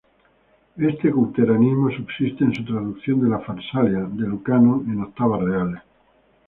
Ese 0.77 1.11
culteranismo 1.11 1.91
subsiste 1.91 2.43
en 2.43 2.55
su 2.55 2.65
traducción 2.65 3.21
de 3.21 3.29
"La 3.29 3.37
Farsalia" 3.37 3.99
de 3.99 4.27
Lucano 4.27 4.83
en 4.87 4.99
octavas 5.01 5.41
reales. 5.41 5.81